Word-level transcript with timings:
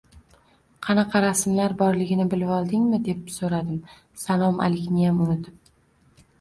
–Qanaqa 0.87 1.21
rasmlar 1.25 1.75
borligini 1.83 2.25
bilvoldingmi?– 2.33 3.01
deb 3.11 3.23
so‘radim, 3.37 3.79
salom-alikniyam 4.25 5.25
unutib 5.27 5.75